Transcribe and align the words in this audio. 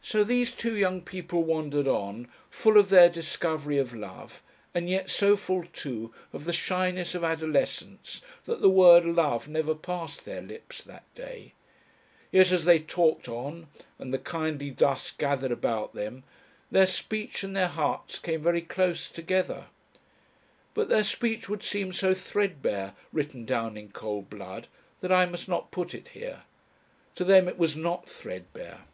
So 0.00 0.24
these 0.24 0.52
two 0.52 0.74
young 0.74 1.02
people 1.02 1.42
wandered 1.42 1.86
on, 1.86 2.28
full 2.48 2.78
of 2.78 2.88
their 2.88 3.10
discovery 3.10 3.76
of 3.76 3.92
love, 3.94 4.40
and 4.72 4.88
yet 4.88 5.10
so 5.10 5.36
full 5.36 5.64
too 5.64 6.14
of 6.32 6.46
the 6.46 6.52
shyness 6.52 7.14
of 7.14 7.22
adolescence 7.22 8.22
that 8.46 8.62
the 8.62 8.70
word 8.70 9.04
"Love" 9.04 9.48
never 9.48 9.74
passed 9.74 10.24
their 10.24 10.40
lips 10.40 10.82
that 10.84 11.04
day. 11.14 11.52
Yet 12.32 12.52
as 12.52 12.64
they 12.64 12.78
talked 12.78 13.28
on, 13.28 13.66
and 13.98 14.14
the 14.14 14.18
kindly 14.20 14.70
dusk 14.70 15.18
gathered 15.18 15.52
about 15.52 15.92
them, 15.94 16.24
their 16.70 16.86
speech 16.86 17.44
and 17.44 17.54
their 17.54 17.68
hearts 17.68 18.18
came 18.18 18.40
very 18.40 18.62
close 18.62 19.10
together. 19.10 19.66
But 20.72 20.88
their 20.88 21.04
speech 21.04 21.50
would 21.50 21.64
seem 21.64 21.92
so 21.92 22.14
threadbare, 22.14 22.94
written 23.12 23.44
down 23.44 23.76
in 23.76 23.90
cold 23.90 24.30
blood, 24.30 24.68
that 25.02 25.12
I 25.12 25.26
must 25.26 25.48
not 25.50 25.70
put 25.72 25.92
it 25.94 26.08
here. 26.10 26.44
To 27.16 27.24
them 27.24 27.46
it 27.46 27.58
was 27.58 27.76
not 27.76 28.08
threadbare. 28.08 28.84